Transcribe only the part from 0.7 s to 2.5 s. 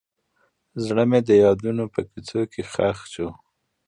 زړه مې د یادونو په کوڅو